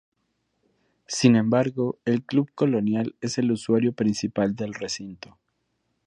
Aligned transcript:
Sin 1.05 1.35
embargo, 1.35 1.99
el 2.05 2.23
Club 2.23 2.49
Colonial 2.55 3.13
es 3.21 3.37
el 3.37 3.51
usuario 3.51 3.93
principal 3.93 4.55
del 4.55 4.73
recinto. 4.73 5.37